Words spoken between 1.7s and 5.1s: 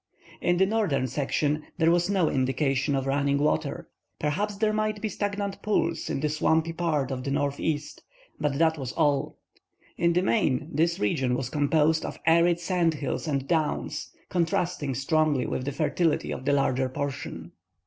there was no indication of running water; perhaps there might be